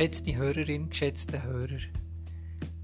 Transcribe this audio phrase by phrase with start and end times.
[0.00, 1.76] Geschätzte Hörerin, geschätzte Hörer,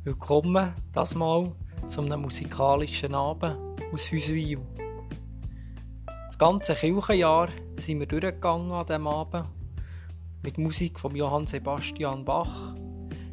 [0.04, 1.50] willkommen das Mal
[1.86, 3.56] zu einem musikalischen Abend
[3.90, 4.60] aus Hüswil.
[6.26, 7.48] Das ganze Kirchenjahr
[7.78, 9.48] sind wir durchgegangen an diesem Abend
[10.42, 12.74] mit Musik von Johann Sebastian Bach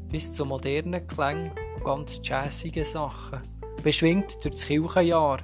[0.10, 3.42] bis zu modernen Klängen und ganz jazzigen Sachen.
[3.84, 5.40] Beschwingt durch das Kirchenjahr.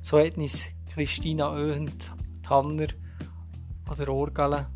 [0.00, 2.86] So hat uns Christina Öhent-Tanner
[3.84, 4.66] an der Orgel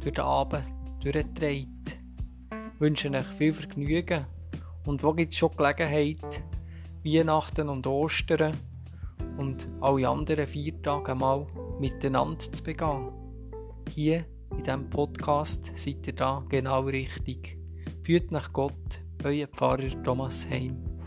[0.00, 0.64] durch den Abend
[1.04, 1.97] durchgetragen
[2.78, 4.26] wünsche euch viel Vergnügen
[4.86, 6.44] und wo gibt es schon Gelegenheit,
[7.04, 8.56] Weihnachten und Ostern
[9.36, 11.46] und alle anderen vier Tage mal
[11.80, 13.10] miteinander zu begehen.
[13.90, 14.24] Hier
[14.56, 17.58] in diesem Podcast seid ihr da genau richtig.
[18.02, 20.97] Führt nach Gott, euer Pfarrer Thomas Heim.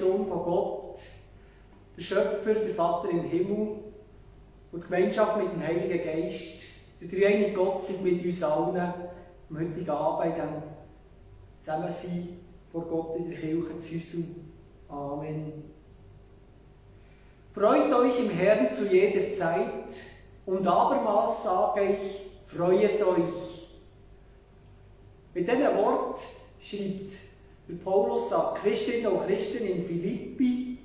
[0.00, 0.98] Sohn von Gott,
[1.96, 3.68] der Schöpfer, der Vater im Himmel
[4.72, 6.62] und die Gemeinschaft mit dem Heiligen Geist,
[7.00, 10.62] der dreieinige Gott sind mit uns allen am heutigen Abend diesem
[11.62, 12.28] Zusammensein
[12.72, 14.24] vor Gott in der Kirche zu Hause.
[14.88, 15.64] Amen.
[17.52, 19.94] Freut euch im Herrn zu jeder Zeit
[20.46, 23.68] und abermals sage ich, freut euch.
[25.34, 26.20] Mit diesem Wort
[26.62, 27.29] schreibt
[27.70, 30.78] der Paulus an Christinnen und Christen in Philippi,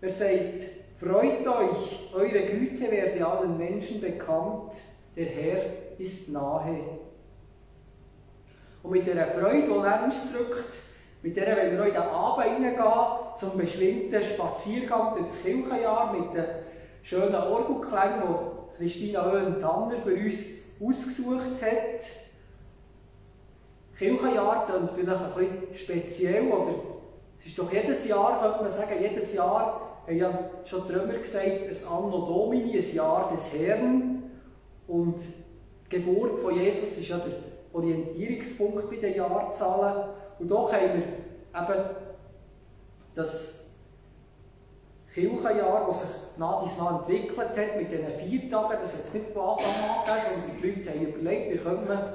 [0.00, 0.62] er sagt,
[0.96, 4.74] freut euch, eure Güte werde allen Menschen bekannt,
[5.16, 5.64] der Herr
[5.98, 6.80] ist nahe.
[8.82, 10.74] Und mit dieser Freude, die er ausdrückt,
[11.22, 16.46] mit der wenn wir den Abend hineingehen, zum beschwingten Spaziergang durch das Kirchenjahr mit den
[17.02, 18.22] schönen Orgelklängen,
[18.78, 20.46] die Christina Oehlen-Tanner für uns
[20.80, 22.27] ausgesucht hat,
[23.98, 26.74] Kirchenjahr klingt vielleicht ein bisschen speziell, oder
[27.40, 31.46] es ist doch jedes Jahr, könnte man sagen, jedes Jahr, haben ja schon die gesagt,
[31.46, 34.22] ein Anno Domini, ein Jahr des Herrn.
[34.86, 37.34] Und die Geburt von Jesus ist ja der
[37.72, 40.08] Orientierungspunkt bei den Jahrzahlen.
[40.38, 41.84] Und doch haben wir eben
[43.14, 43.66] das
[45.12, 49.14] Kirchenjahr, das sich nach dies nach entwickelt hat, mit diesen vier Tagen, das hat es
[49.14, 52.12] nicht von Anfang an gegeben, sondern die Leute haben überlegt, wie können wir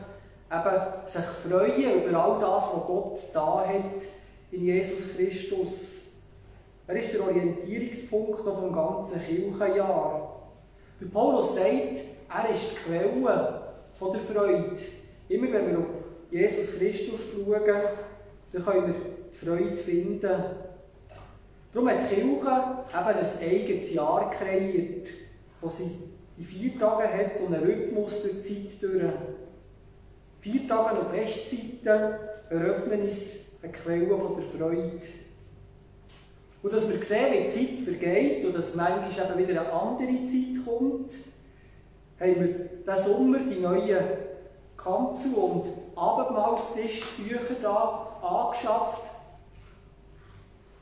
[0.53, 4.03] eben sich freuen über all das, was Gott da hat
[4.51, 5.99] in Jesus Christus.
[6.85, 10.41] Er ist der Orientierungspunkt vom ganzen Kirchenjahr.
[11.01, 13.61] Der Paulus sagt, er ist die Quelle
[13.97, 14.75] von der Freude.
[15.29, 15.85] Immer wenn wir auf
[16.29, 17.83] Jesus Christus schauen,
[18.51, 18.95] dann können wir
[19.31, 20.33] die Freude finden.
[21.73, 25.07] Darum hat die Kirche eben ein eigenes Jahr kreiert,
[25.61, 29.13] wo sie die vier Tage hat und einen Rhythmus durch die Zeit durch.
[30.43, 32.15] Vier Tage auf Festzeiten
[32.49, 34.99] eröffnen uns eine Quelle von der Freude.
[36.61, 40.25] Und dass wir sehen, wie die Zeit vergeht und dass manchmal eben wieder eine andere
[40.25, 41.13] Zeit kommt,
[42.19, 44.03] haben wir diesen Sommer die neuen
[44.75, 49.03] Kanzel- und Abendmahlstischbücher da angeschafft.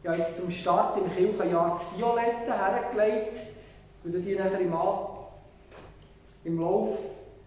[0.02, 3.38] Ich habe jetzt zum Start im Kirchenjahr das Violette hergelegt,
[4.04, 4.74] und die nachher im,
[6.46, 6.98] im Lauf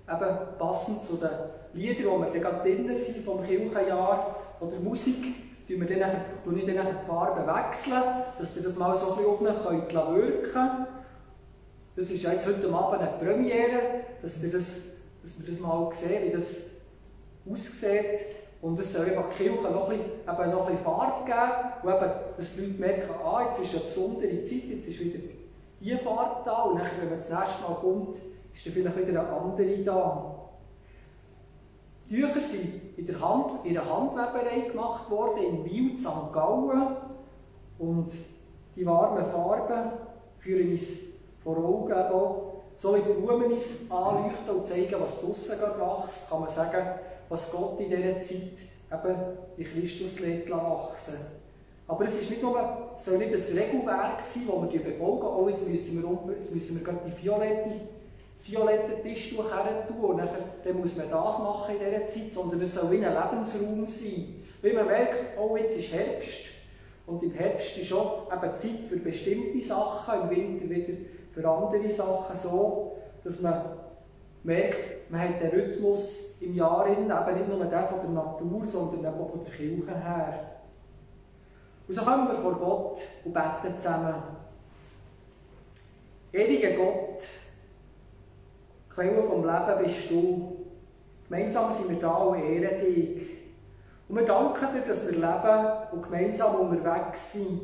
[0.08, 5.80] eben passend zu den Lieder, die wir gerade drin sind vom Kirchenjahr oder Musik, tun
[5.80, 8.02] wir dann, tun ich dann die Farben wechseln,
[8.38, 10.86] dass ihr das mal so ein bisschen auf mich könnt wirken
[11.96, 13.80] Das ist jetzt heute Abend eine Premiere,
[14.22, 14.82] dass, ihr das,
[15.22, 16.56] dass wir das mal sehen, wie das
[17.50, 18.20] aussieht.
[18.62, 22.12] Und es soll einfach die Kirche noch ein noch ein bisschen Farbe geben, wo eben,
[22.36, 25.18] dass die Leute merken, ah, jetzt ist eine besondere Zeit, jetzt ist wieder
[25.80, 28.16] diese Farbe da und dann, wenn man das nächste Mal kommt,
[28.54, 30.44] ist dann vielleicht wieder eine andere da.
[32.14, 36.32] Die Tücher sind in der, Hand, in der Handweberei gemacht worden, in Wiel, St.
[36.32, 36.96] Gallen.
[37.76, 38.12] Und
[38.76, 39.90] die warmen Farben
[40.38, 40.84] führen uns
[41.43, 46.31] vor Augen eben so wie die Blumen uns anleuchten und zeigen, was draussen gerade wächst,
[46.31, 46.87] kann man sagen,
[47.28, 48.62] was Gott in dieser Zeit
[48.93, 49.17] eben
[49.56, 51.14] in Christus lässt wachsen.
[51.88, 55.69] Aber es ist nicht nur, soll nicht ein Regelwerk sein, das wir befolgen, oh, jetzt
[55.69, 57.81] müssen wir, jetzt müssen wir die violette,
[58.36, 62.60] das violette Tischtuch her tun und dann muss man das machen in dieser Zeit, sondern
[62.62, 64.42] es soll wie ein Lebensraum sein.
[64.62, 66.46] Weil man merkt, oh, jetzt ist Herbst
[67.06, 70.98] und im Herbst ist auch eben Zeit für bestimmte Sachen, im Winter wieder
[71.32, 73.62] für andere Sachen so, dass man
[74.42, 78.66] merkt, man hat den Rhythmus im Jahr in, eben nicht nur den von der Natur,
[78.66, 80.50] sondern auch von der Kirche her.
[81.86, 84.14] Und so kommen wir vor Gott und beten zusammen.
[86.32, 87.26] Ewiger Gott,
[88.94, 90.56] Quelle vom Leben bist du.
[91.29, 93.23] Gemeinsam sind wir da und ehren dich.
[94.08, 97.61] Und wir danken dir, dass wir leben und gemeinsam unterwegs sind.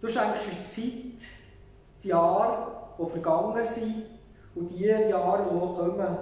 [0.00, 1.28] Du schenkst uns Zeit,
[2.02, 2.66] die Jahre,
[2.98, 4.04] die vergangen sind
[4.54, 6.18] und die Jahre, die noch kommen.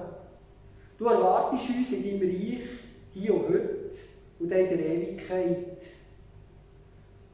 [0.96, 2.68] Du erwartest uns in deinem Reich,
[3.12, 3.98] hier und heute
[4.38, 5.86] und in der Ewigkeit.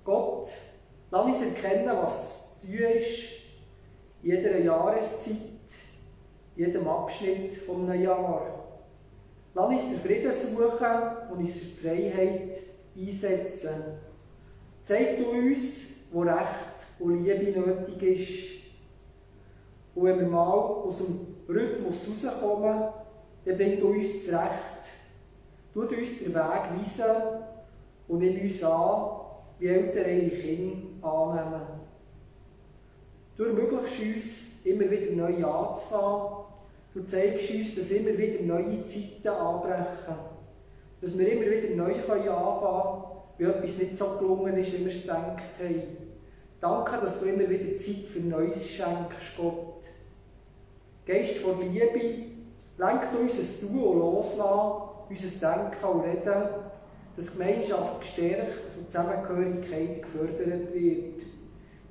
[0.04, 0.48] Gott,
[1.10, 3.24] lass uns erkennen, was zu tun ist,
[4.22, 5.53] in jeder Jahreszeit,
[6.56, 8.64] jedem Abschnitt von einem Jahr.
[9.54, 10.86] Lass uns den Frieden suchen
[11.30, 12.58] und uns für die Freiheit
[12.96, 13.98] einsetzen.
[14.82, 18.54] Zeig du uns, wo Recht und Liebe nötig ist.
[19.94, 22.88] Und wenn wir mal aus dem Rhythmus rauskommen,
[23.44, 24.84] dann bringt uns zurecht.
[25.72, 27.06] Tut uns den Weg weisen
[28.08, 29.10] und nimm uns an,
[29.58, 31.62] wie Eltern ihre Kinder annehmen.
[33.36, 36.33] Du ermöglichst uns, immer wieder neu anzufangen.
[36.94, 40.14] Du zeigst uns, dass immer wieder neue Zeiten anbrechen.
[41.00, 44.92] Dass wir immer wieder neu anfangen können, wie etwas nicht so gelungen ist, wie wir
[44.92, 45.82] es gedacht haben.
[46.60, 49.82] Danke, dass du immer wieder Zeit für Neues schenkst, Gott.
[51.04, 52.26] Geist von Liebe,
[52.78, 56.48] lenk du unser Tun und Loslassen, unser Denken und Reden,
[57.16, 61.22] dass Gemeinschaft gestärkt und Zusammengehörigkeit gefördert wird.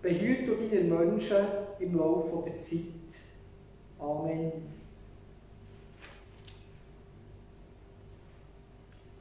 [0.02, 1.46] Behüte du deine Menschen
[1.80, 2.80] im Laufe der Zeit.
[4.00, 4.83] Amen.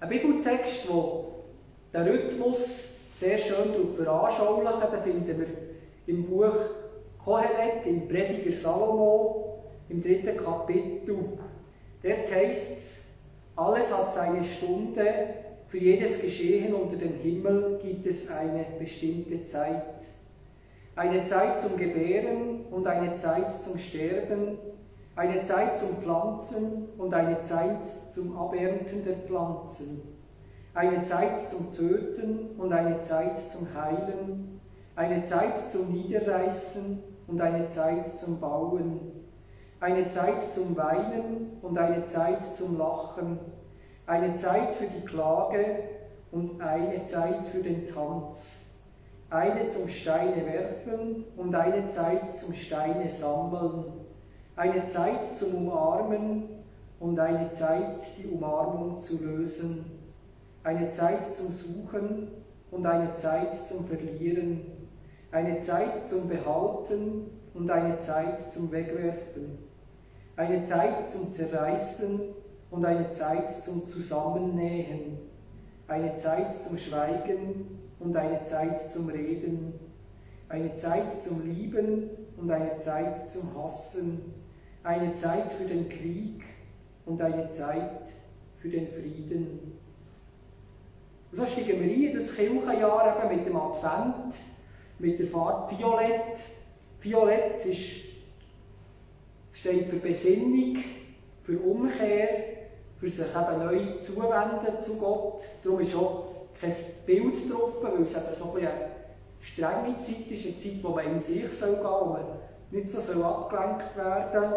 [0.03, 0.89] Ein Bibeltext,
[1.95, 5.47] der den Rhythmus sehr schön veranschaulichen, den finden wir
[6.09, 6.57] im Buch
[7.25, 11.17] Kohelet, im Prediger Salomo, im dritten Kapitel.
[12.03, 13.03] Dort heißt es,
[13.55, 15.05] alles hat seine Stunde,
[15.69, 19.85] für jedes Geschehen unter dem Himmel gibt es eine bestimmte Zeit.
[20.97, 24.59] Eine Zeit zum Gebären und eine Zeit zum Sterben,
[25.15, 30.19] eine Zeit zum Pflanzen und eine Zeit zum Abernten der Pflanzen.
[30.75, 34.61] Eine Zeit zum Töten und eine Zeit zum Heilen,
[34.97, 39.01] eine Zeit zum Niederreißen und eine Zeit zum Bauen,
[39.81, 43.39] eine Zeit zum Weinen und eine Zeit zum Lachen,
[44.07, 45.65] eine Zeit für die Klage
[46.31, 48.67] und eine Zeit für den Tanz,
[49.29, 54.02] eine zum Steine werfen und eine Zeit zum Steine sammeln,
[54.57, 56.49] eine Zeit zum Umarmen
[57.01, 60.03] und eine Zeit, die Umarmung zu lösen
[60.65, 62.29] eine Zeit zum Suchen
[62.71, 64.61] und eine Zeit zum Verlieren,
[65.31, 69.59] eine Zeit zum Behalten und eine Zeit zum Wegwerfen,
[70.37, 72.21] eine Zeit zum Zerreißen
[72.71, 75.19] und eine Zeit zum Zusammennähen,
[75.89, 79.75] eine Zeit zum Schweigen und eine Zeit zum Reden,
[80.49, 84.35] eine Zeit zum Lieben und eine Zeit zum Hassen,
[84.85, 86.43] eine Zeit für den Krieg
[87.07, 88.11] und eine Zeit
[88.59, 89.79] für den Frieden.
[91.31, 94.37] Und so steigen wir ein in das Kirchenjahr eben mit dem Advent,
[94.99, 96.41] mit der Farbe Violett.
[97.01, 98.05] Violett ist,
[99.53, 100.79] steht für Besinnung,
[101.43, 102.29] für Umkehr,
[102.99, 105.43] für sich eben neu zuwenden zu Gott.
[105.65, 106.27] Darum ist auch
[106.61, 106.73] kein
[107.07, 108.91] Bild drauf, weil es eben so ein eine
[109.41, 112.27] strenge Zeit ist, eine Zeit, wo man in sich soll gehen soll,
[112.73, 114.55] nicht so soll abgelenkt werden.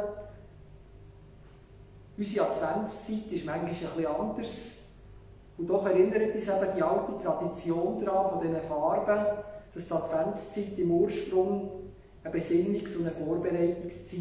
[2.18, 4.72] Unsere Adventszeit ist manchmal bisschen anders.
[5.58, 9.26] Und doch erinnert uns eben die alte Tradition daran, von diesen Farben,
[9.74, 11.70] dass die Adventszeit im Ursprung
[12.24, 14.20] eine Besinnungs- und eine Vorbereitungszeit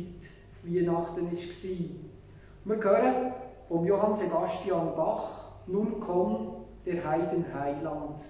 [0.53, 2.65] auf Weihnachten war.
[2.65, 3.33] wir hören
[3.69, 8.21] von Johann Sebastian Bach, nun komm, der Heiden Heiland.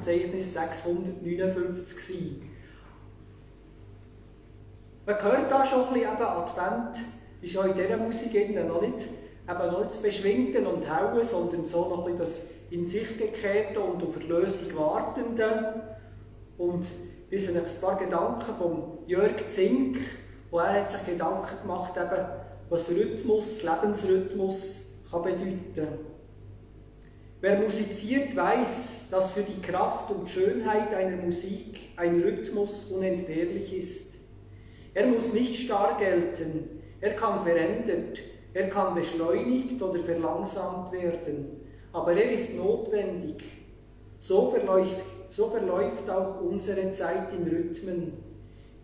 [0.00, 2.50] Bachwerkverzeichnis 659 gewesen.
[5.06, 6.98] Man hört da schon ein bisschen, eben Advent
[7.42, 9.06] ist auch in dieser Musik noch nicht,
[9.48, 13.80] eben noch nicht das Beschwingten und Hauen, sondern so noch ein das in sich gekehrte
[13.80, 15.96] und auf Erlösung wartende.
[16.56, 16.86] Und
[17.28, 19.98] wir sind ein paar Gedanken von Jörg Zink,
[20.50, 22.26] wo er hat sich Gedanken gemacht eben,
[22.68, 26.19] was Rhythmus, Lebensrhythmus kann bedeuten.
[27.42, 34.16] Wer musiziert, weiß, dass für die Kraft und Schönheit einer Musik ein Rhythmus unentbehrlich ist.
[34.92, 38.18] Er muss nicht starr gelten, er kann verändert,
[38.52, 41.62] er kann beschleunigt oder verlangsamt werden,
[41.94, 43.42] aber er ist notwendig.
[44.18, 48.12] So verläuft, so verläuft auch unsere Zeit in Rhythmen,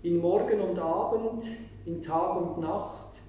[0.02, 1.44] in Morgen und Abend,
[1.84, 3.20] in Tag und Nacht,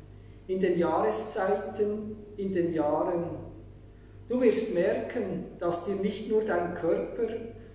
[0.47, 3.46] in den Jahreszeiten, in den Jahren.
[4.29, 7.27] Du wirst merken, dass dir nicht nur dein Körper,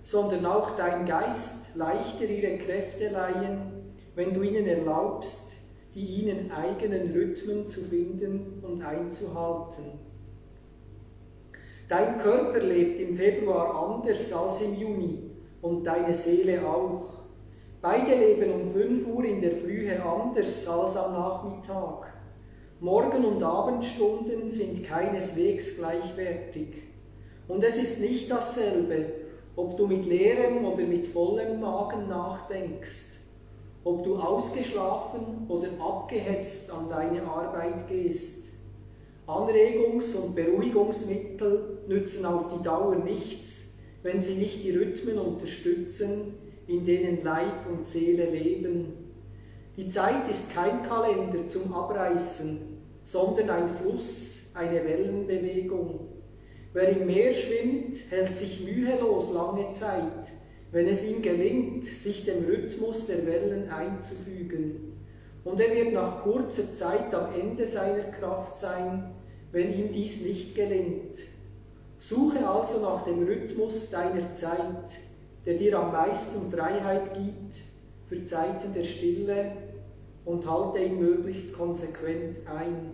[0.03, 5.53] sondern auch dein Geist leichter ihre Kräfte leihen, wenn du ihnen erlaubst,
[5.95, 9.83] die ihnen eigenen Rhythmen zu finden und einzuhalten.
[11.89, 15.31] Dein Körper lebt im Februar anders als im Juni
[15.61, 17.23] und deine Seele auch.
[17.81, 22.13] Beide leben um 5 Uhr in der Frühe anders als am Nachmittag.
[22.83, 26.67] Morgen- und Abendstunden sind keineswegs gleichwertig.
[27.47, 29.05] Und es ist nicht dasselbe,
[29.55, 33.13] ob du mit leerem oder mit vollem Magen nachdenkst
[33.83, 38.49] ob du ausgeschlafen oder abgehetzt an deine Arbeit gehst.
[39.27, 46.35] Anregungs- und Beruhigungsmittel nützen auf die Dauer nichts, wenn sie nicht die Rhythmen unterstützen,
[46.67, 48.93] in denen Leib und Seele leben.
[49.75, 52.72] Die Zeit ist kein Kalender zum Abreißen,
[53.05, 56.07] sondern ein Fluss, eine Wellenbewegung.
[56.73, 60.31] Wer im Meer schwimmt, hält sich mühelos lange Zeit,
[60.71, 64.93] wenn es ihm gelingt, sich dem Rhythmus der Wellen einzufügen.
[65.43, 69.11] Und er wird nach kurzer Zeit am Ende seiner Kraft sein,
[69.51, 71.19] wenn ihm dies nicht gelingt.
[71.99, 74.89] Suche also nach dem Rhythmus deiner Zeit,
[75.45, 77.61] der dir am meisten Freiheit gibt
[78.07, 79.51] für Zeiten der Stille
[80.25, 82.91] und halte ihn möglichst konsequent ein.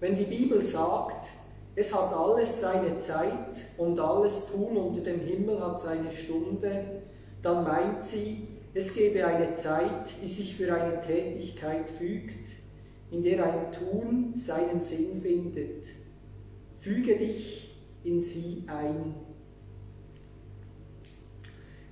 [0.00, 1.30] Wenn die Bibel sagt,
[1.74, 7.02] es hat alles seine Zeit und alles Tun unter dem Himmel hat seine Stunde,
[7.40, 12.50] dann meint sie, es gebe eine Zeit, die sich für eine Tätigkeit fügt,
[13.10, 15.86] in der ein Tun seinen Sinn findet.
[16.80, 17.74] Füge dich
[18.04, 19.14] in sie ein.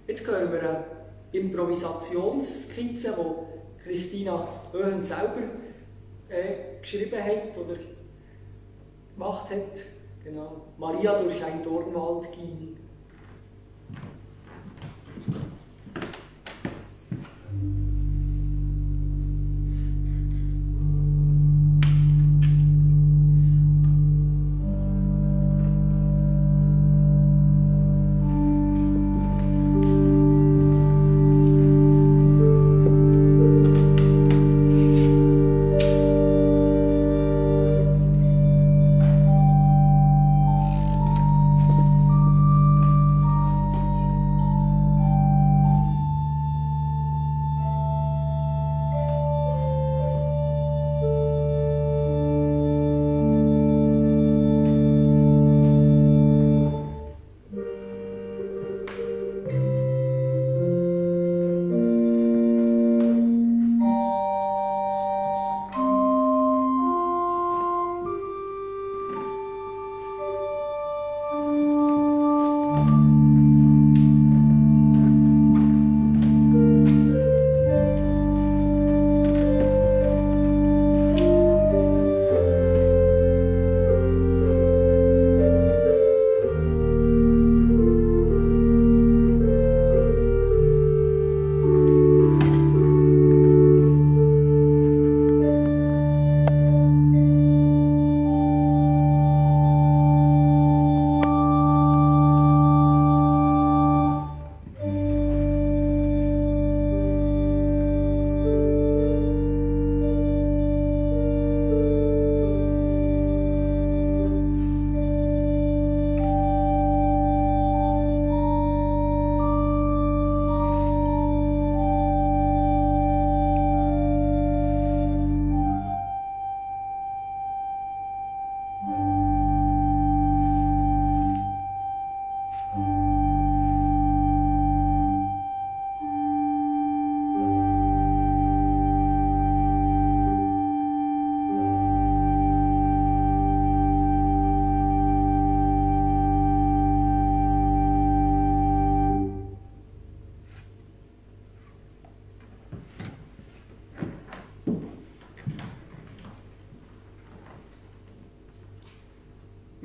[0.07, 0.85] Jetzt hören wir eine
[1.33, 3.50] Improvisationsskizze, die
[3.85, 5.43] Christina Höhen selber
[6.29, 7.77] äh, geschrieben hat oder
[9.15, 9.85] gemacht hat.
[10.23, 10.67] Genau.
[10.77, 12.70] Maria durch ein Dornwald ging.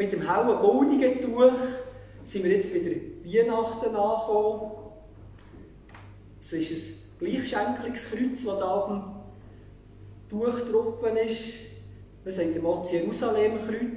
[0.05, 1.53] Mit dem hellen goldigen Tuch
[2.23, 4.71] sind wir jetzt wieder Weihnachten angekommen.
[6.39, 9.03] Es ist ein Gleichschenkungskreuz, das da auf dem
[10.29, 11.53] Tuch drauf ist.
[12.23, 13.95] Wir sagen das Jerusalem-Kreuz,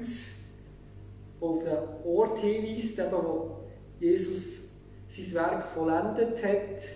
[1.41, 3.59] das auf den Ort hinweist, wo
[4.01, 4.69] Jesus
[5.09, 6.89] sein Werk vollendet hat.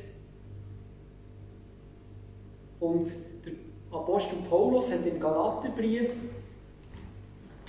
[2.80, 3.12] Und
[3.44, 3.52] der
[3.90, 6.08] Apostel Paulus hat im Galaterbrief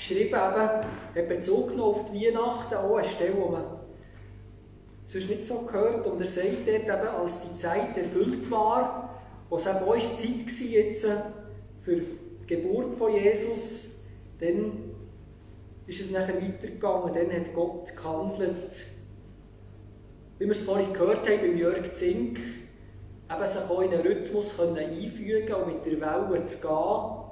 [0.03, 3.63] geschrieben, eben, hat Bezug auf die Weihnachten, auch eine Stelle, die man
[5.07, 6.05] sonst nicht so gehört.
[6.05, 10.67] Und er sagt dort eben, als die Zeit erfüllt war, was eben auch Zeit war
[10.67, 11.07] jetzt
[11.83, 13.85] für die Geburt von Jesus,
[14.39, 14.91] dann
[15.87, 18.83] ist es nachher weitergegangen, dann hat Gott gehandelt.
[20.39, 24.59] Wie wir es vorhin gehört haben beim Jörg Zink, eben sich auch in einen Rhythmus
[24.59, 27.23] einfügen und mit der Welle zu gehen,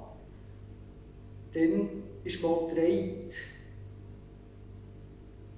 [1.54, 3.34] dann ist man gedreht.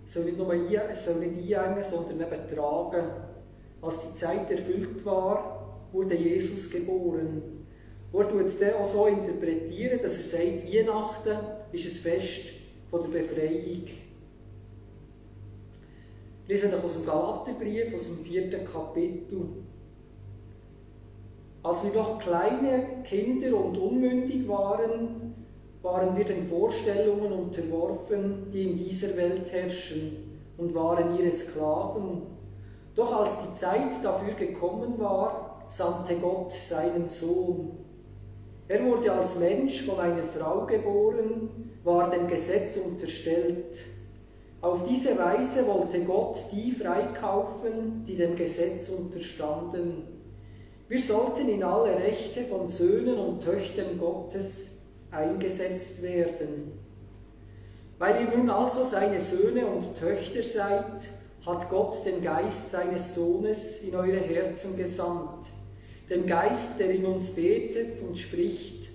[0.06, 3.06] Es soll nicht nur ein, sondern eben tragen.
[3.82, 7.42] Als die Zeit erfüllt war, wurde Jesus geboren.
[8.12, 11.36] Er tut es auch so interpretieren, dass er sagt, Weihnachten
[11.72, 12.42] ist ein Fest
[12.90, 13.88] von der Befreiung.
[16.46, 19.48] Ich lese noch aus dem Galaterbrief, aus dem vierten Kapitel.
[21.62, 25.33] Als wir noch kleine Kinder und unmündig waren,
[25.84, 32.22] waren wir den Vorstellungen unterworfen, die in dieser Welt herrschen, und waren ihre Sklaven.
[32.94, 37.72] Doch als die Zeit dafür gekommen war, sandte Gott seinen Sohn.
[38.66, 41.50] Er wurde als Mensch von einer Frau geboren,
[41.82, 43.82] war dem Gesetz unterstellt.
[44.62, 50.04] Auf diese Weise wollte Gott die freikaufen, die dem Gesetz unterstanden.
[50.88, 54.73] Wir sollten in alle Rechte von Söhnen und Töchtern Gottes
[55.14, 56.72] eingesetzt werden.
[57.98, 61.08] Weil ihr nun also seine Söhne und Töchter seid,
[61.46, 65.46] hat Gott den Geist seines Sohnes in eure Herzen gesandt,
[66.08, 68.88] den Geist, der in uns betet und spricht,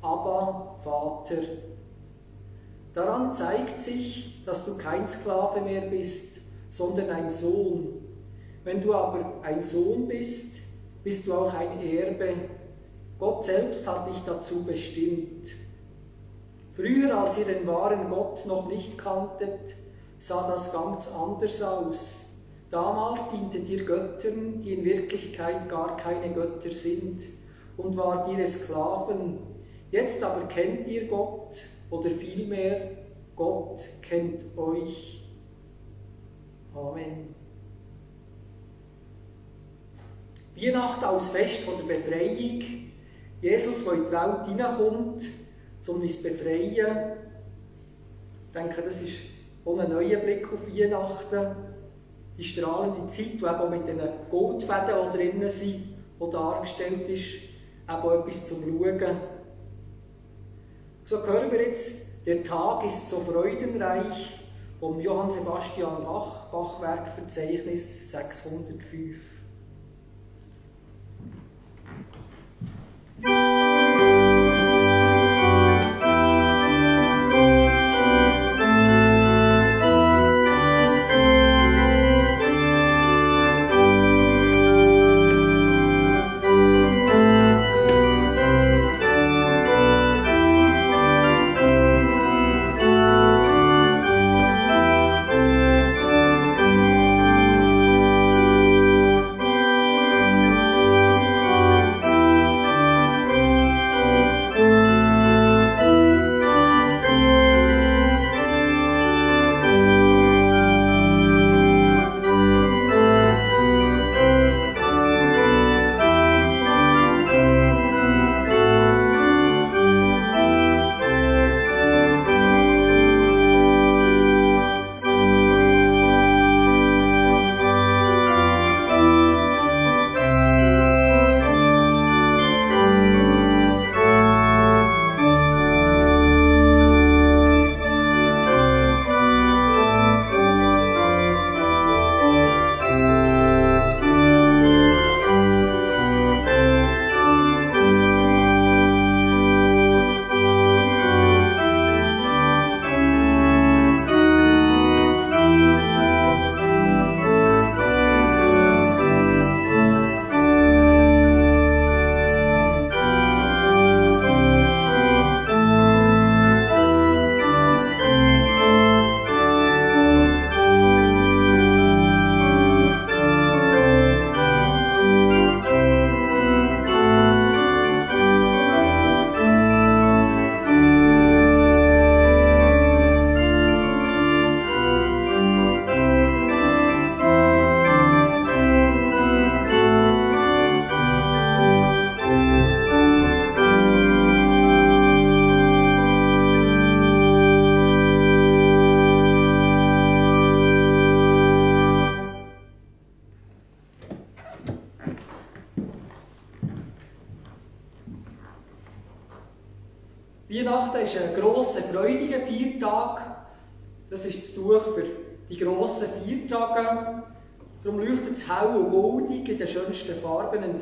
[0.00, 1.42] aber Vater.
[2.94, 6.38] Daran zeigt sich, dass du kein Sklave mehr bist,
[6.70, 8.04] sondern ein Sohn.
[8.64, 10.56] Wenn du aber ein Sohn bist,
[11.04, 12.34] bist du auch ein Erbe.
[13.18, 15.48] Gott selbst hat dich dazu bestimmt.
[16.74, 19.74] Früher, als ihr den wahren Gott noch nicht kanntet,
[20.20, 22.20] sah das ganz anders aus.
[22.70, 27.22] Damals dientet ihr Göttern, die in Wirklichkeit gar keine Götter sind,
[27.76, 29.38] und wart ihre Sklaven.
[29.90, 32.90] Jetzt aber kennt ihr Gott, oder vielmehr,
[33.34, 35.22] Gott kennt euch.
[36.74, 37.34] Amen.
[40.56, 42.87] Weihnachten als Fest von der Befreiung.
[43.40, 45.28] Jesus, der in die Welt hineinkommt,
[45.86, 47.12] um uns zu befreien.
[48.46, 49.18] Ich denke, das ist
[49.64, 51.56] auch ein neuer Blick auf Weihnachten.
[52.36, 55.84] Die strahlende Zeit, die eben mit den Goldfäden, die drinnen sind,
[56.20, 57.34] die dargestellt ist,
[57.88, 59.16] eben etwas zum Schauen.
[61.04, 64.40] So hören wir jetzt, der Tag ist so freudenreich
[64.80, 69.37] vom Johann Sebastian Bach, Bachwerkverzeichnis 605.
[73.24, 73.57] Thank you.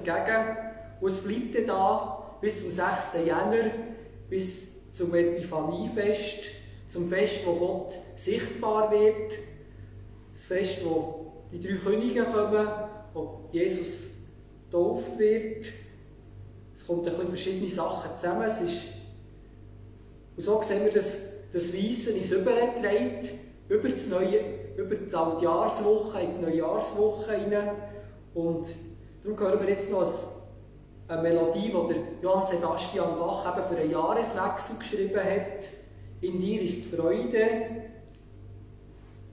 [0.07, 0.57] Entgegen.
[1.01, 3.25] Und es bleibt dann da bis zum 6.
[3.25, 3.71] Jänner,
[4.29, 6.45] bis zum Epiphaniefest,
[6.89, 9.33] zum Fest, wo Gott sichtbar wird.
[10.33, 12.69] Das Fest, wo die drei Könige kommen,
[13.15, 14.11] wo Jesus
[14.65, 15.67] getauft wird.
[16.75, 18.45] Es kommt ein bisschen verschiedene Sachen zusammen.
[18.45, 18.83] Es ist,
[20.37, 23.29] und so sehen wir, dass das Weiße ins Übergetragen,
[23.69, 24.41] über das neue,
[24.77, 27.71] über die Altjahrswoche, in die Neujahrswoche hinein.
[28.35, 28.69] Und
[29.27, 30.07] darum hören wir jetzt noch
[31.09, 35.69] eine Melodie, die Johann Sebastian Bach eben für einen Jahreswechsel geschrieben hat.
[36.21, 37.47] In dir ist Freude.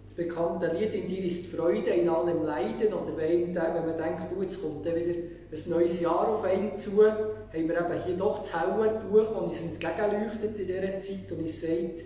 [0.05, 2.93] Das bekannte Lied In dir ist Freude in allem Leiden.
[2.93, 7.27] Oder wenn man denkt, oh, jetzt kommt wieder ein neues Jahr auf einen zu, haben
[7.51, 11.61] wir eben hier doch das helle Tuch, das uns entgegenleuchtet in dieser Zeit und uns
[11.61, 12.03] sagt,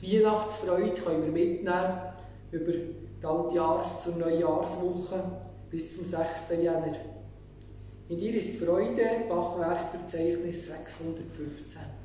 [0.00, 1.98] die Weihnachtsfreude können wir mitnehmen
[2.52, 5.22] über die Altjahrs- zur Neujahrswoche
[5.70, 6.50] bis zum 6.
[6.62, 6.96] Jänner.
[8.10, 11.99] In dir ist Freude, Bachwerkverzeichnis 615.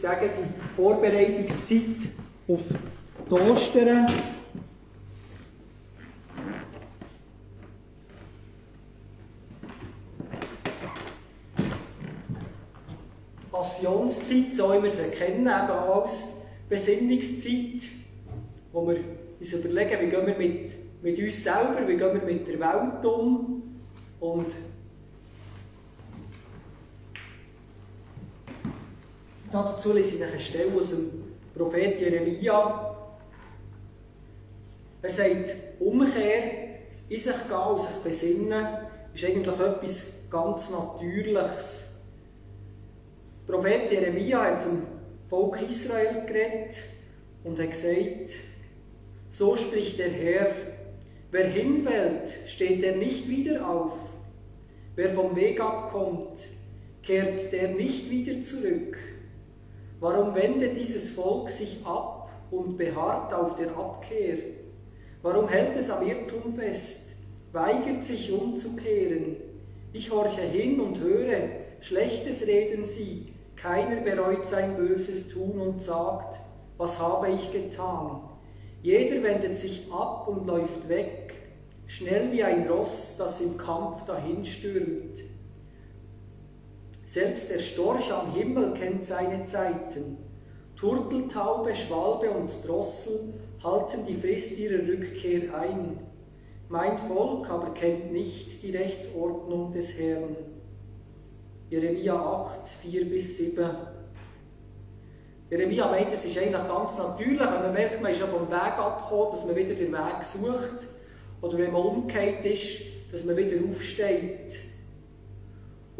[0.00, 2.08] sagen, die Vorbereitungszeit
[2.48, 2.60] auf
[3.28, 4.06] die Ostern.
[13.52, 16.28] Passionszeit, so wie wir sie kennen, eben als
[16.68, 17.90] Besinnungszeit,
[18.72, 19.00] wo wir
[19.38, 23.04] uns überlegen, wie gehen wir mit, mit uns selber, wie gehen wir mit der Welt
[23.04, 23.62] um
[24.20, 24.46] und
[29.52, 31.10] dazu lese ich eine Stelle aus dem
[31.54, 32.96] Prophet Jeremia.
[35.02, 36.42] Er sagt, Umkehr,
[37.08, 38.66] in sich gehen und sich besinnen,
[39.14, 41.98] ist eigentlich etwas ganz Natürliches.
[43.46, 44.82] Der Prophet Jeremia hat zum
[45.28, 46.82] Volk Israel geredet
[47.44, 48.34] und hat gesagt,
[49.30, 50.54] so spricht der Herr,
[51.30, 53.96] wer hinfällt, steht er nicht wieder auf.
[54.96, 56.46] Wer vom Weg abkommt,
[57.02, 58.98] kehrt der nicht wieder zurück.
[60.00, 64.38] Warum wendet dieses Volk sich ab und beharrt auf der Abkehr?
[65.22, 67.10] Warum hält es am Irrtum fest,
[67.52, 69.36] weigert sich umzukehren?
[69.92, 76.40] Ich horche hin und höre, Schlechtes reden sie, keiner bereut sein böses Tun und sagt,
[76.78, 78.22] was habe ich getan?
[78.82, 81.34] Jeder wendet sich ab und läuft weg,
[81.86, 85.29] schnell wie ein Ross, das im Kampf dahinstürmt.
[87.10, 90.16] Selbst der Storch am Himmel kennt seine Zeiten.
[90.76, 95.98] Turteltaube, Schwalbe und Drossel halten die Frist ihrer Rückkehr ein.
[96.68, 100.36] Mein Volk aber kennt nicht die Rechtsordnung des Herrn.
[101.68, 103.68] Jeremia 8, 4 bis 7.
[105.50, 108.78] Jeremia meint, es ist eigentlich ganz natürlich, wenn man merkt, man ist ja vom Weg
[108.78, 110.86] abgekommen, dass man wieder den Weg sucht.
[111.42, 114.69] Oder wenn man umgekehrt ist, dass man wieder aufsteht.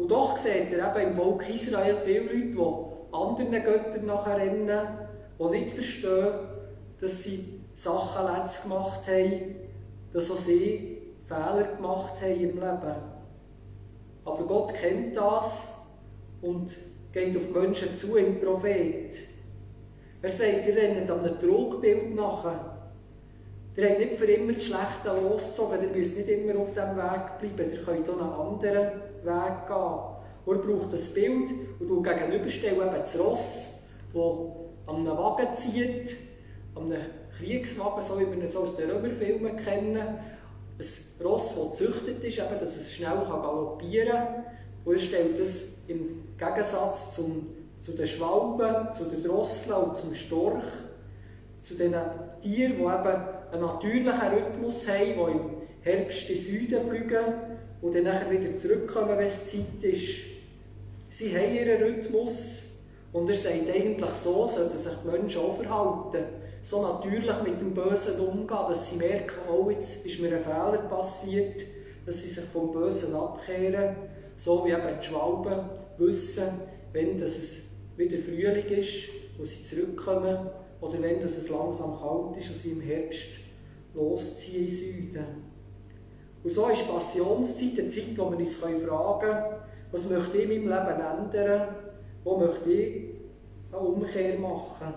[0.01, 4.87] Und doch sieht er eben im Volk Israel viele Leute, die anderen Göttern nachher rennen,
[5.37, 6.33] die nicht verstehen,
[6.99, 9.57] dass sie Sachen letzt gemacht haben,
[10.11, 12.95] dass auch sie Fehler gemacht haben im Leben.
[14.25, 15.67] Aber Gott kennt das
[16.41, 16.75] und
[17.13, 19.19] geht auf Menschen zu im Prophet.
[20.23, 22.89] Er sagt, ihr rennt an einem Trugbild nachher.
[23.77, 27.55] Ihr habt nicht für immer das Schlechte losgezogen, ihr müsst nicht immer auf diesem Weg
[27.55, 30.11] bleiben, ihr könnt auch einen anderen Weg gehen.
[30.45, 34.23] Und er braucht das Bild und du gegenüberstellen eben das Ross, das
[34.87, 36.15] an einem Wagen zieht,
[36.75, 37.01] an einem
[37.37, 39.97] Kriegswagen, so wie wir es aus den Römerfilmen kennen.
[39.97, 44.45] Ein Ross, das gezüchtet ist, eben, dass es schnell galoppieren kann.
[44.83, 47.47] Und er stellt das im Gegensatz zum,
[47.79, 50.63] zu den Schwalben, zu den Drosseln und zum Storch,
[51.59, 51.93] zu den
[52.41, 55.39] Tieren, die eben einen natürlichen Rhythmus haben, die im
[55.81, 57.50] Herbst in den Süden fliegen
[57.81, 60.09] und dann nachher wieder zurückkommen, wenn es Zeit ist.
[61.09, 62.63] Sie haben ihren Rhythmus
[63.11, 66.25] und er sagt eigentlich so, sollten sich die Menschen auch verhalten.
[66.63, 70.87] So natürlich mit dem Bösen umgehen, dass sie merken, oh, jetzt ist mir ein Fehler
[70.89, 71.63] passiert,
[72.05, 73.95] dass sie sich vom Bösen abkehren,
[74.37, 76.47] so wie eben die Schwalben wissen,
[76.93, 80.49] wenn das es wieder Frühling ist und sie zurückkommen
[80.81, 83.27] oder wenn das es langsam kalt ist und sie im Herbst
[83.93, 85.50] losziehen in Süden.
[86.43, 88.79] Und so ist Passionszeit eine Zeit, wo wir uns fragen
[89.19, 89.45] können,
[89.91, 91.67] was möchte ich in meinem Leben ändern?
[92.23, 93.09] Wo möchte ich
[93.71, 94.93] eine Umkehr machen?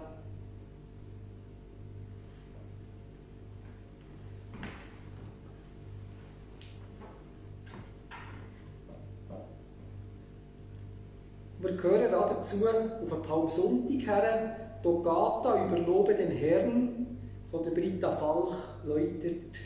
[11.58, 17.18] Wir gehören dazu auf den Palmsonntag her, Togata über Lobe den Herrn
[17.50, 18.54] von der Britta Falch
[18.84, 19.56] läutert.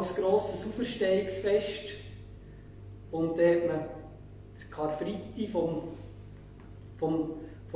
[0.00, 1.90] Als grosses Auferstehungsfest.
[3.10, 3.80] Und dann hat man
[4.58, 5.82] den Karfreitag vom,
[6.96, 7.30] vom,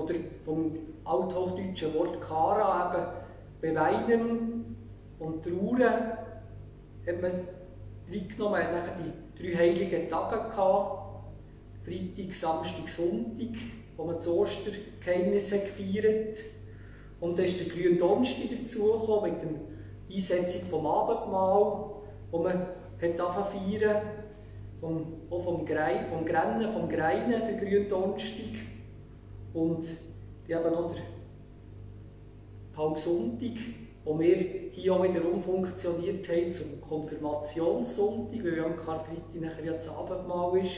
[0.09, 0.73] der, vom
[1.05, 3.25] althochdeutschen Wort Kara
[3.61, 4.77] eben beweinen
[5.19, 6.19] und trauern
[7.07, 7.33] hat man
[8.11, 11.25] reingenommen, hat die drei heiligen Tage gehabt,
[11.85, 13.55] Freitag, Samstag, Sonntag,
[13.97, 16.39] wo man das Ostergeheimnis gefeiert.
[17.21, 21.94] Und dann ist der grüne Donnerstag dazugekommen mit der Einsetzung vom Abendmahl,
[22.35, 22.67] wo man
[23.01, 24.03] hat feiern
[24.81, 28.57] vom, auch vom, Grei, vom Grennen, vom Greinen, der grüne Donnerstag.
[29.53, 29.87] Und
[30.49, 31.03] die haben noch der
[32.75, 33.57] Palmsonntag,
[34.05, 34.37] wo wir
[34.73, 40.59] hier auch wieder umfunktioniert haben zum Konfirmationssonntag, weil ja am Karfreitag nachher ja das Abendmahl
[40.59, 40.73] ist.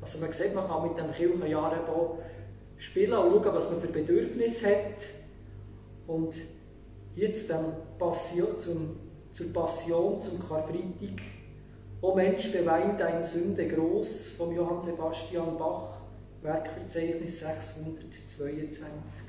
[0.00, 2.18] Also man sieht, man kann mit dem Kirchenjahr eben
[2.78, 5.06] spielen und schauen, was man für Bedürfnisse hat.
[6.08, 6.34] Und
[7.14, 7.66] hier zu dem
[8.00, 11.22] Passion, zum, zur Passion, zum Karfreitag.
[12.00, 15.98] O Mensch, beweint dein Sünde groß, von Johann Sebastian Bach,
[16.42, 19.22] Werkverzeichnis 622.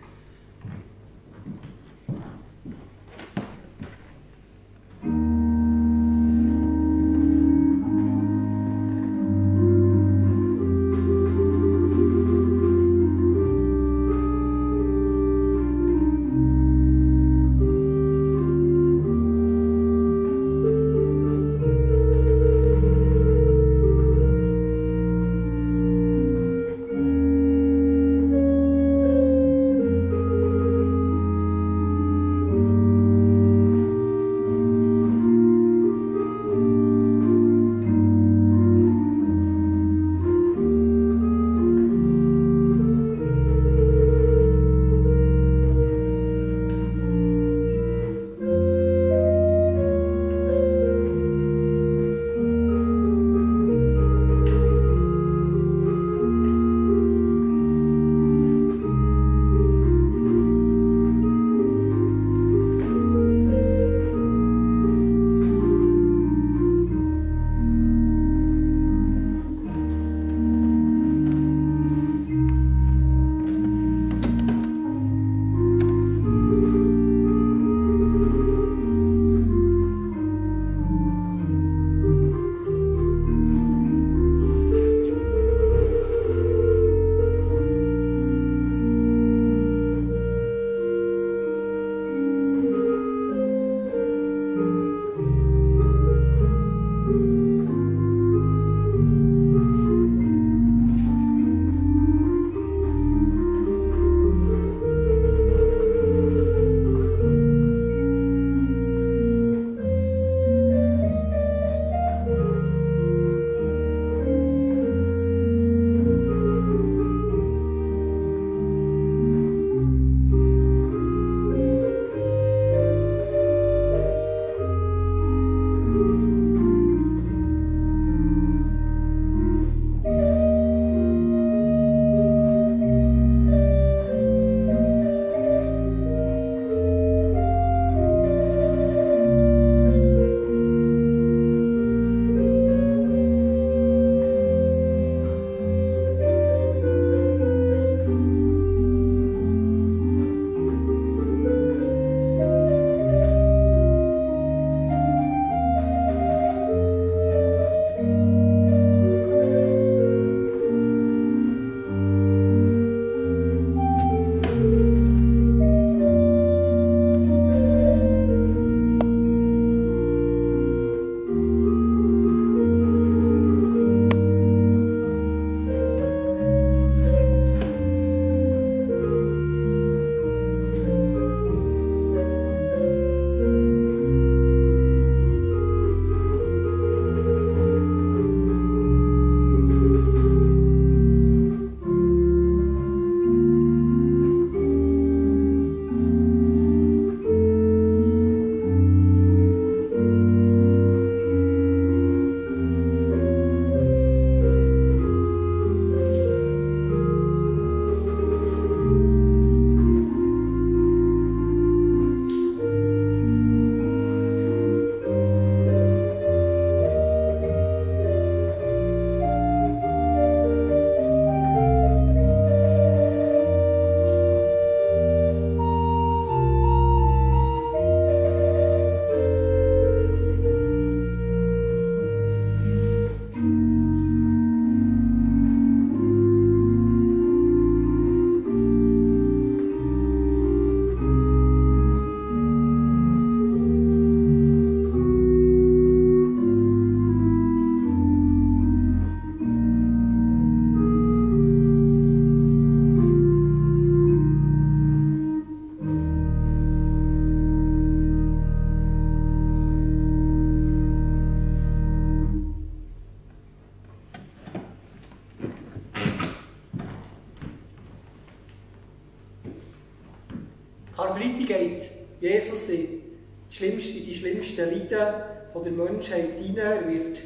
[275.60, 276.88] von der Menschheit hinein.
[276.88, 277.20] Wird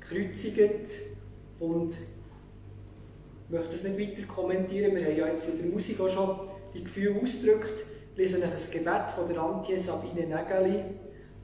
[0.00, 0.94] gekreuzigt
[1.58, 1.94] und
[3.46, 4.94] ich möchte das nicht weiter kommentieren.
[4.94, 7.84] Wir haben ja jetzt in der Musik auch schon die Gefühle ausgedrückt.
[8.12, 10.84] Ich lese ein Gebet von der Antje Sabine Nägeli.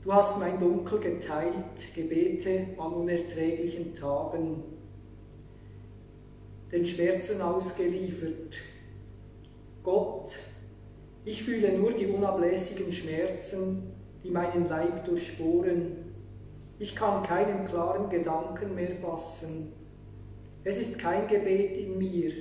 [0.03, 4.63] Du hast mein Dunkel geteilt, Gebete an unerträglichen Tagen,
[6.71, 8.55] den Schmerzen ausgeliefert.
[9.83, 10.37] Gott,
[11.23, 13.91] ich fühle nur die unablässigen Schmerzen,
[14.23, 16.10] die meinen Leib durchbohren.
[16.81, 19.71] Ich kann keinen klaren Gedanken mehr fassen.
[20.63, 22.33] Es ist kein Gebet in mir.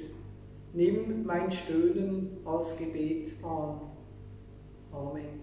[0.73, 3.83] Nimm mein Stöhnen als Gebet an.
[4.93, 5.41] Amen.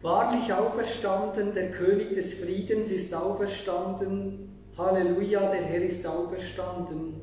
[0.00, 4.48] Wahrlich auferstanden, der König des Friedens ist auferstanden.
[4.76, 7.20] Halleluja, der Herr ist auferstanden.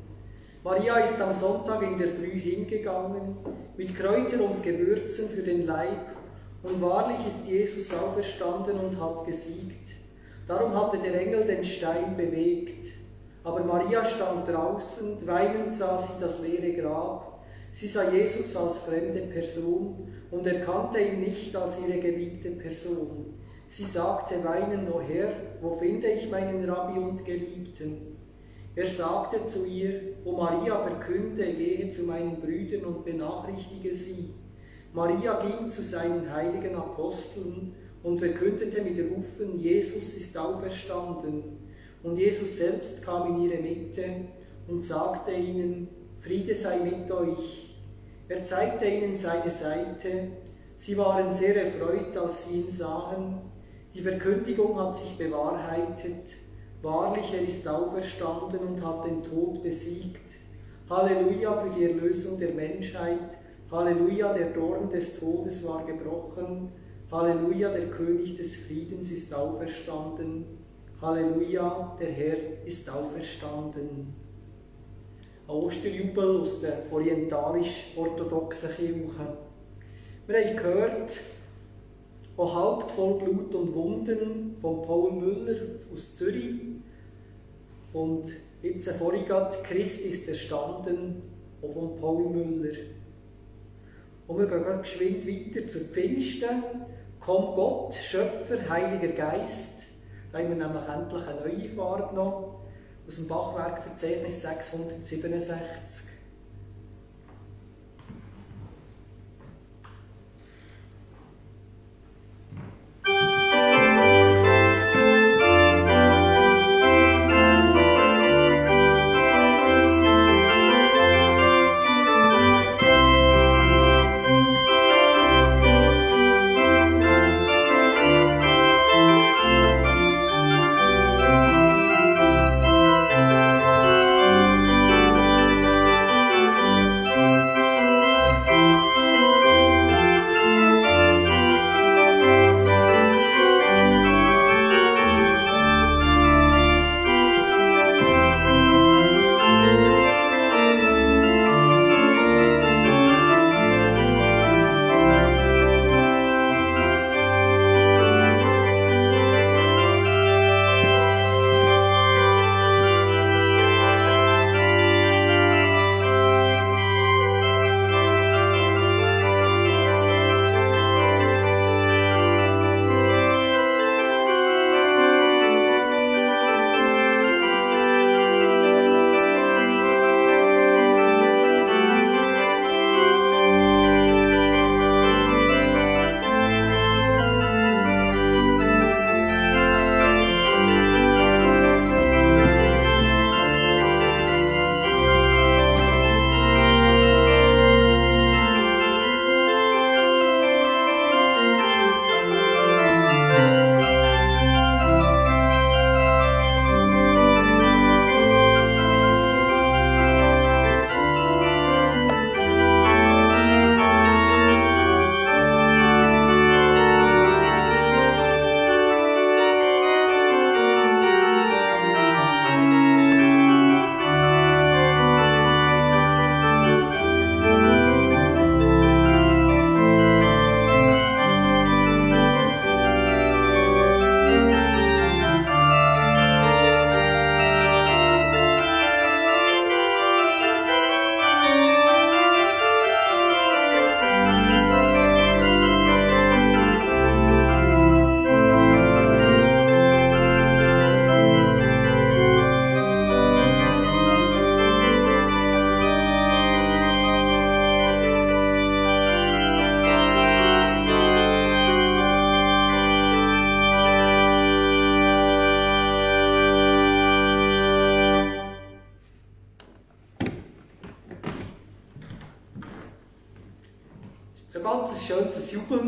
[0.62, 3.38] Maria ist am Sonntag in der Früh hingegangen,
[3.78, 6.16] mit Kräutern und Gewürzen für den Leib,
[6.62, 9.94] und wahrlich ist Jesus auferstanden und hat gesiegt.
[10.46, 12.88] Darum hatte der Engel den Stein bewegt.
[13.42, 17.44] Aber Maria stand draußen, weinend sah sie das leere Grab.
[17.72, 23.34] Sie sah Jesus als fremde Person und erkannte ihn nicht als ihre geliebte Person.
[23.68, 28.16] Sie sagte weinend, O Herr, wo finde ich meinen Rabbi und Geliebten?
[28.74, 34.34] Er sagte zu ihr, O Maria, verkünde, gehe zu meinen Brüdern und benachrichtige sie.
[34.92, 41.42] Maria ging zu seinen heiligen Aposteln und verkündete mit Rufen, Jesus ist auferstanden.
[42.02, 44.04] Und Jesus selbst kam in ihre Mitte
[44.68, 45.88] und sagte ihnen,
[46.20, 47.65] Friede sei mit euch.
[48.28, 50.28] Er zeigte ihnen seine Seite.
[50.76, 53.38] Sie waren sehr erfreut, als sie ihn sahen.
[53.94, 56.34] Die Verkündigung hat sich bewahrheitet.
[56.82, 60.34] Wahrlich, er ist auferstanden und hat den Tod besiegt.
[60.90, 63.18] Halleluja für die Erlösung der Menschheit.
[63.70, 66.72] Halleluja, der Dorn des Todes war gebrochen.
[67.10, 70.44] Halleluja, der König des Friedens ist auferstanden.
[71.00, 74.25] Halleluja, der Herr ist auferstanden.
[75.48, 79.36] Ein Osterjubel aus der orientalisch-orthodoxen Kirche.
[80.26, 81.20] Wir haben gehört,
[82.36, 85.60] O Haupt voll Blut und Wunden von Paul Müller
[85.94, 86.56] aus Zürich.
[87.92, 88.24] Und
[88.60, 91.22] jetzt vorhin gerade Christ ist erstanden,
[91.62, 92.78] auch von Paul Müller.
[94.26, 96.64] Und wir gehen geschwind weiter zur Pfingsten.
[97.20, 99.84] Komm Gott, Schöpfer, Heiliger Geist,
[100.32, 102.55] da haben wir nämlich endlich eine neue Farbe noch
[103.06, 106.15] aus dem Bachwerkverzeichnis 667.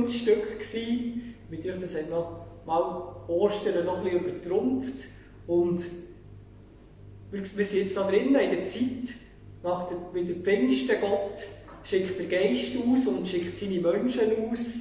[0.08, 1.34] Jubelstück gewesen.
[1.50, 5.04] Mit euch, das hat noch mal Ostern noch ein bisschen übertrumpft.
[5.46, 5.84] Und
[7.30, 9.14] wir sind jetzt da drinnen in der Zeit,
[9.62, 11.46] nach der, mit dem Pfingsten Gott
[11.84, 14.74] schickt der Geist aus und schickt seine Menschen aus.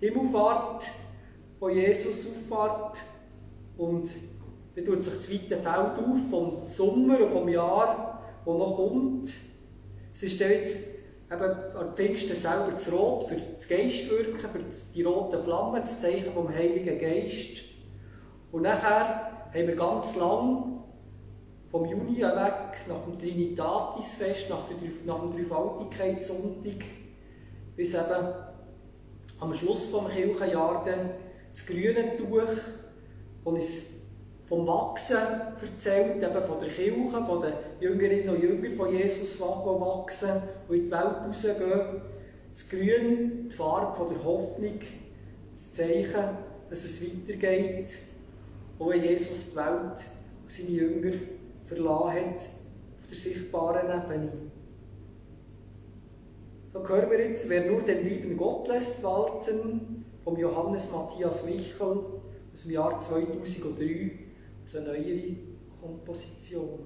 [0.00, 0.84] Himmelfahrt
[1.58, 2.98] von Jesus auffahrt.
[3.78, 4.10] Und
[4.74, 9.32] dann tut sich das weite Feld auf vom Sommer und vom Jahr, das noch kommt.
[10.14, 10.95] Es ist jetzt
[11.30, 14.60] eben an Pfingsten selber das Rot für das Geistwirken, für
[14.94, 17.64] die roten Flammen, das Zeichen vom Heiligen Geist.
[18.52, 20.82] Und nachher haben wir ganz lang
[21.70, 24.64] vom Juni weg nach dem Trinitatisfest, nach,
[25.04, 26.84] nach dem Dreifaltigkeitssonntag,
[27.74, 28.34] bis eben
[29.40, 30.96] am Schluss des Kirchenjahres
[31.50, 32.38] das grüne Tuch,
[33.44, 33.95] das uns
[34.48, 35.16] vom Wachsen
[35.60, 40.76] erzählt, eben von der Kirche, von den Jüngerinnen und Jüngern von Jesus, die wachsen und
[40.76, 42.02] in die Welt rausgehen.
[42.52, 44.80] Das Grün, die Farbe der Hoffnung,
[45.52, 46.38] das Zeichen,
[46.70, 47.96] dass es weitergeht,
[48.78, 50.04] auch wenn Jesus die Welt
[50.42, 51.16] und seine Jünger
[51.66, 54.32] verlassen hat, auf der sichtbaren Ebene.
[56.72, 62.04] Da hören wir jetzt, wer nur den lieben Gott lässt walten, vom Johannes Matthias Michel
[62.52, 64.25] aus dem Jahr 2003,
[64.66, 65.36] aus einer neuere
[65.80, 66.80] Komposition.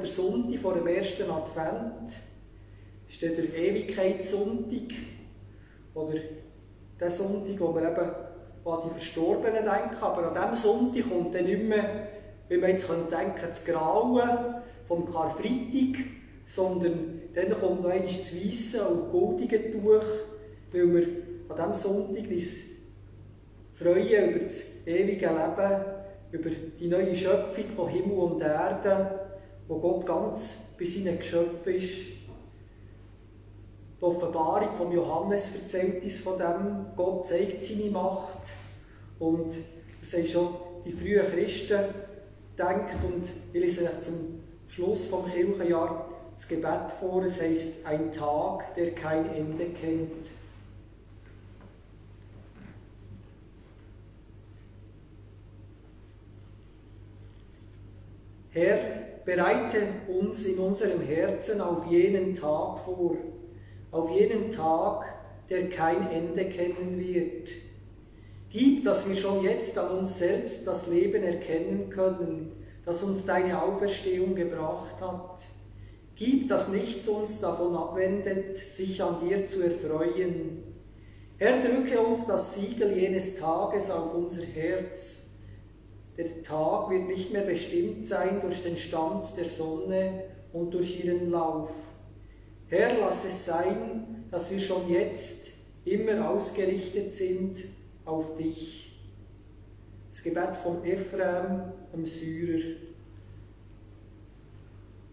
[0.00, 2.12] Der Sonntag vor dem ersten Advent
[3.08, 4.94] ist dann der Ewigkeitssonntag
[5.94, 6.18] oder
[7.00, 8.10] der Sonntag, wo wir eben
[8.64, 12.08] an die Verstorbenen denken, aber an diesem Sonntag kommt dann nicht mehr,
[12.48, 16.04] wie man jetzt denken könnte, das Grauen vom Karfreitag,
[16.46, 20.04] sondern dann kommt noch einmal das Weisse und Goldige Tuch,
[20.72, 21.06] weil wir
[21.48, 22.56] an diesem Sonntag uns
[23.74, 25.84] freuen über das ewige Leben,
[26.32, 29.20] über die neue Schöpfung von Himmel und Erde,
[29.68, 32.16] wo Gott ganz bei seinen Geschöpfen ist.
[33.98, 36.86] Die Offenbarung von Johannes erzählt uns von dem.
[36.96, 38.42] Gott zeigt seine Macht.
[39.18, 39.56] Und
[40.00, 40.48] das haben schon
[40.84, 41.80] die frühen Christen
[42.56, 42.96] gedacht.
[43.04, 47.24] Und ich lese euch zum Schluss vom Kirchenjahr das Gebet vor.
[47.24, 50.26] Es heißt: Ein Tag, der kein Ende kennt.
[58.56, 58.78] Herr,
[59.26, 63.18] bereite uns in unserem Herzen auf jenen Tag vor,
[63.90, 65.04] auf jenen Tag,
[65.50, 67.50] der kein Ende kennen wird.
[68.48, 72.52] Gib, dass wir schon jetzt an uns selbst das Leben erkennen können,
[72.86, 75.42] das uns deine Auferstehung gebracht hat.
[76.14, 80.62] Gib, dass nichts uns davon abwendet, sich an dir zu erfreuen.
[81.36, 85.25] Herr, drücke uns das Siegel jenes Tages auf unser Herz.
[86.16, 91.30] Der Tag wird nicht mehr bestimmt sein durch den Stand der Sonne und durch ihren
[91.30, 91.70] Lauf.
[92.68, 95.50] Herr, lass es sein, dass wir schon jetzt
[95.84, 97.64] immer ausgerichtet sind
[98.04, 98.98] auf dich.
[100.10, 102.76] Das Gebet von Ephraim, dem Syrer.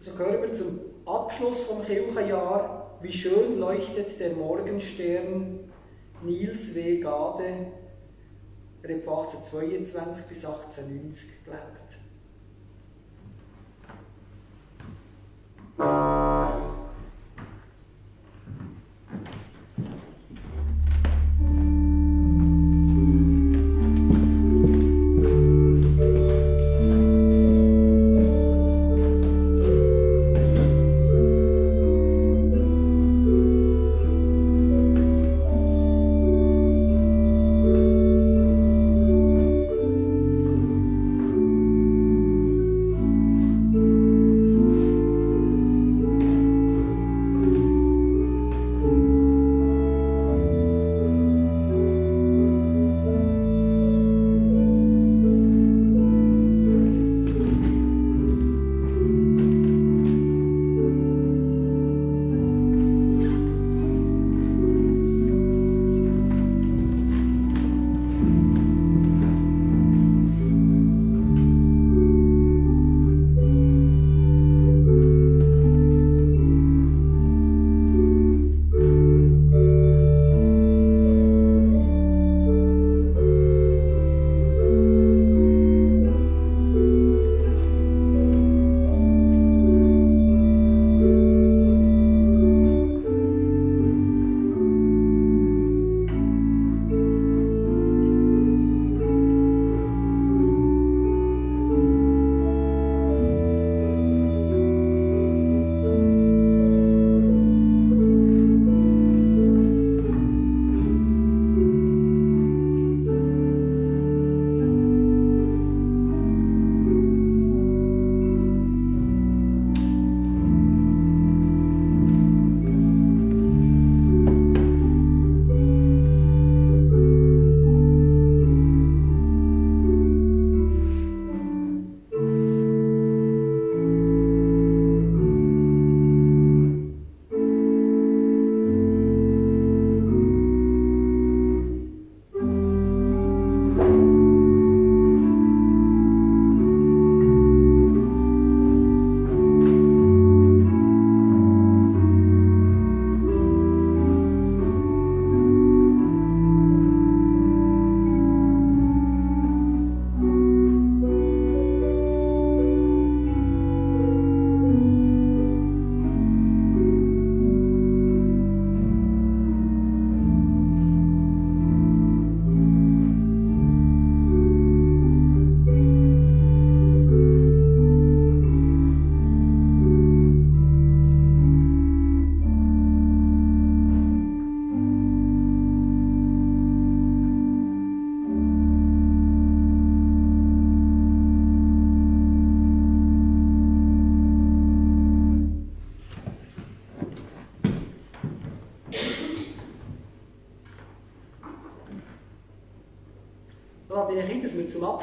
[0.00, 2.98] So gehören wir zum Abschluss vom Kirchenjahr.
[3.02, 5.60] Wie schön leuchtet der Morgenstern
[6.22, 7.00] Nils W.
[7.00, 7.66] Gade.
[8.86, 11.98] Er hat von 1822 bis 1890 gelebt.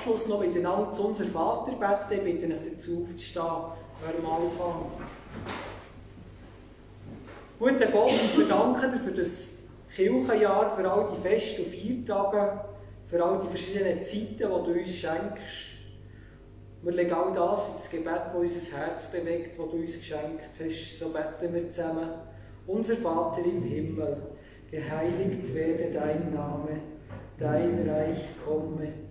[0.02, 2.28] Abschluss noch miteinander zu unser Vater beten.
[2.28, 3.46] Ich bitte euch dazu aufzustehen,
[4.04, 4.92] wenn wir anfangen.
[7.60, 9.64] Guter Gott, wir danken dir für das
[9.96, 12.62] Kirchenjahr, für all die Fest- und Feiertage,
[13.08, 15.70] für all die verschiedenen Zeiten, die du uns schenkst.
[16.82, 21.00] Wir legen all das ins Gebet, das unser Herz bewegt, das du uns geschenkt hast.
[21.00, 22.10] So beten wir zusammen.
[22.66, 24.18] Unser Vater im Himmel,
[24.72, 26.80] geheiligt werde dein Name,
[27.38, 29.11] dein Reich komme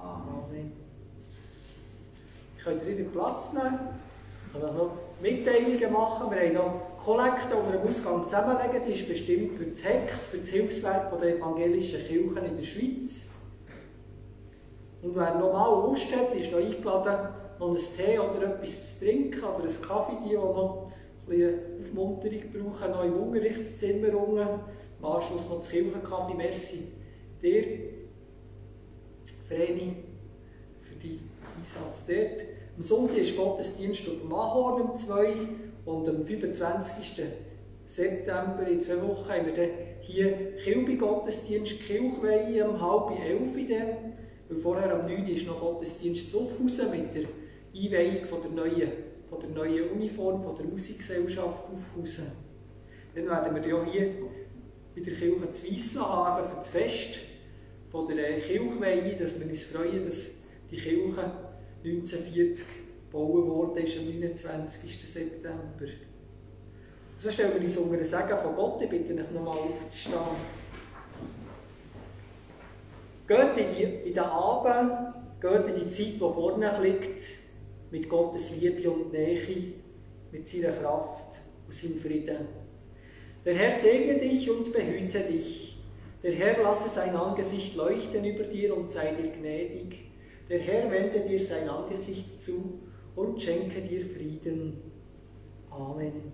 [0.00, 0.72] Amen.
[2.56, 3.78] Ich könnte wieder Platz nehmen.
[4.46, 6.30] Ich kann noch Mitteilungen machen.
[6.30, 8.86] Wir haben noch Kollekte unter dem Ausgang zusammenlegen.
[8.86, 13.28] Die ist bestimmt für das HEX, für das Hilfswerk der evangelischen Kirchen in der Schweiz.
[15.02, 17.28] Und wer noch mal Lust hat, ist noch eingeladen,
[17.58, 20.90] noch einen Tee oder etwas zu trinken oder einen Kaffee, die, die noch
[21.28, 24.48] ein bisschen Aufmunterung brauchen, noch im Unterrichtszimmer unten.
[24.98, 26.34] Im Anschluss noch das Kirchenkaffee.
[26.34, 26.92] Merci
[27.40, 27.97] dir,
[29.48, 29.96] Vreni,
[30.80, 31.20] für die
[31.58, 32.46] Einsatz dort.
[32.76, 35.32] Am Sonntag ist Gottesdienst auf dem Ahorn um 2
[35.86, 37.22] und am 25.
[37.86, 39.70] September, in zwei Wochen, haben wir dann
[40.02, 43.68] hier Kilby-Gottesdienst, Kirchweihe um halb elf.
[43.68, 44.12] Dann.
[44.48, 45.26] Weil vorher am 9.
[45.28, 47.24] ist noch Gottesdienst zu Aufhausen mit der
[47.74, 48.92] Einweihung von der neuen,
[49.30, 52.32] von der neuen Uniform von der Musikgesellschaft Aufhausen.
[53.14, 54.10] Dann werden wir ja hier
[54.94, 57.27] in der Kirche zu Weissen haben, für das Fest
[57.90, 60.30] von der Kirchweihe, dass wir uns freuen, dass
[60.70, 61.22] die Kirche
[61.84, 62.66] 1940
[63.10, 65.10] gebaut wurde, ist am 29.
[65.10, 65.58] September.
[65.80, 68.82] Und so stellen wir uns unter den Segen von Gott.
[68.82, 70.18] Ich bitte euch nochmal aufzustehen.
[73.26, 77.22] Geht in, die, in den Abend, geht in die Zeit, die vorne liegt,
[77.90, 79.74] mit Gottes Liebe und Nähe,
[80.30, 81.36] mit seiner Kraft
[81.66, 82.48] und seinem Frieden.
[83.44, 85.77] Der Herr segne dich und behüte dich.
[86.22, 90.10] Der Herr lasse sein Angesicht leuchten über dir und sei dir gnädig.
[90.48, 92.80] Der Herr wende dir sein Angesicht zu
[93.14, 94.82] und schenke dir Frieden.
[95.70, 96.32] Amen.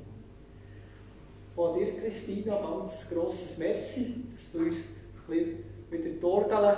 [1.54, 4.76] Von dir, Christina, ganz grosses Merci, dass du uns
[5.28, 6.76] wieder die Orgel,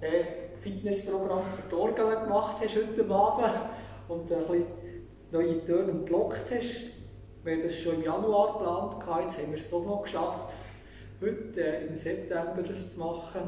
[0.00, 0.24] äh,
[0.62, 3.70] Fitnessprogramm für Orgel gemacht hast heute Abend
[4.08, 4.66] und ein bisschen
[5.32, 6.82] neue Töne gelockt hast.
[7.42, 10.54] Wir haben das schon im Januar geplant, jetzt haben wir es doch noch geschafft,
[11.22, 13.42] heute im September das zu machen.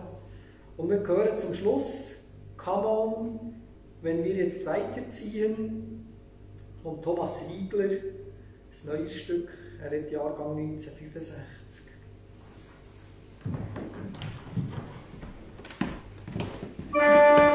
[0.76, 2.24] Und wir gehören zum Schluss
[2.56, 3.54] Come on,
[4.00, 5.90] wenn wir jetzt weiterziehen,
[6.84, 9.48] und Thomas Riegler, ein neues Stück,
[9.82, 11.84] er hat Jahrgang 1965.
[16.90, 17.53] Ich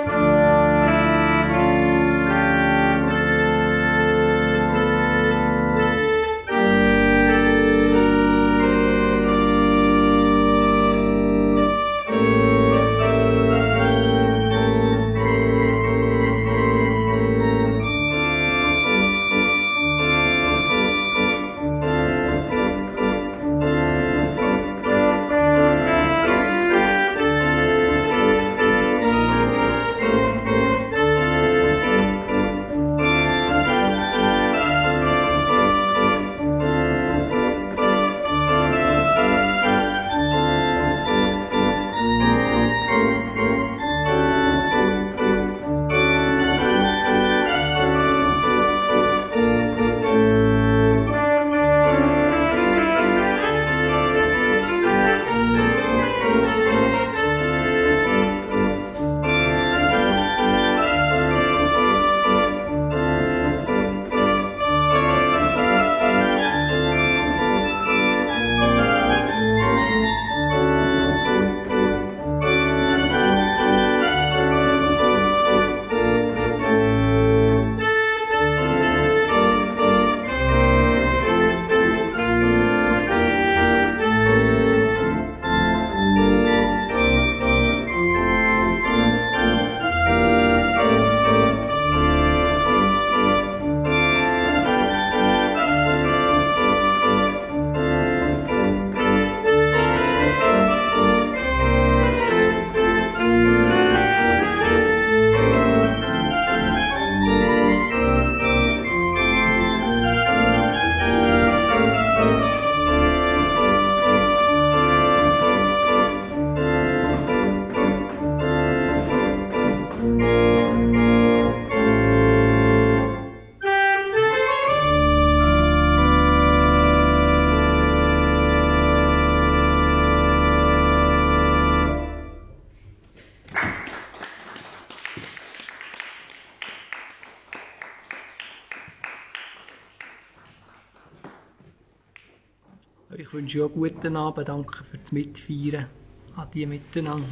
[143.56, 144.48] wünsche euch einen guten Abend.
[144.48, 145.88] Danke fürs Mitfeiern.
[146.36, 147.26] Adi miteinander.